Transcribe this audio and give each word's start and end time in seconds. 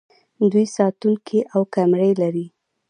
دوی 0.51 0.65
ساتونکي 0.77 1.39
او 1.53 1.61
کمرې 1.75 2.11
لري. 2.21 2.45